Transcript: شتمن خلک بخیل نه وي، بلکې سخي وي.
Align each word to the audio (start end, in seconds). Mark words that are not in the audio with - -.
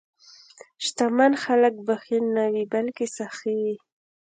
شتمن 0.85 1.33
خلک 1.43 1.73
بخیل 1.87 2.25
نه 2.37 2.45
وي، 2.53 2.63
بلکې 2.73 3.05
سخي 3.17 3.53
وي. 3.63 3.75